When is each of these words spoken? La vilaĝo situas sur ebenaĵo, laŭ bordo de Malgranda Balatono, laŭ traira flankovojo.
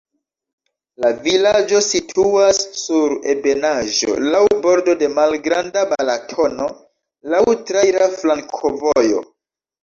La 1.03 1.09
vilaĝo 1.25 1.81
situas 1.87 2.61
sur 2.83 3.13
ebenaĵo, 3.33 4.15
laŭ 4.35 4.41
bordo 4.63 4.95
de 5.03 5.11
Malgranda 5.19 5.85
Balatono, 5.93 6.67
laŭ 7.35 7.45
traira 7.69 8.09
flankovojo. 8.17 9.23